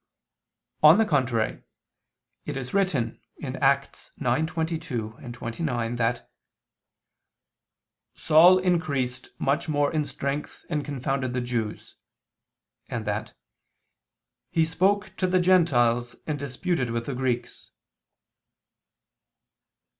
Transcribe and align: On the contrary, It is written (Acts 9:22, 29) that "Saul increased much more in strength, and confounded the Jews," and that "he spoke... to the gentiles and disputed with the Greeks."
On 0.81 0.97
the 0.97 1.05
contrary, 1.05 1.61
It 2.47 2.57
is 2.57 2.73
written 2.73 3.21
(Acts 3.43 4.09
9:22, 4.19 5.31
29) 5.31 5.95
that 5.97 6.27
"Saul 8.15 8.57
increased 8.57 9.29
much 9.37 9.69
more 9.69 9.93
in 9.93 10.03
strength, 10.05 10.65
and 10.71 10.83
confounded 10.83 11.33
the 11.33 11.41
Jews," 11.41 11.97
and 12.89 13.05
that 13.05 13.35
"he 14.49 14.65
spoke... 14.65 15.15
to 15.17 15.27
the 15.27 15.39
gentiles 15.39 16.15
and 16.25 16.39
disputed 16.39 16.89
with 16.89 17.05
the 17.05 17.13
Greeks." 17.13 17.69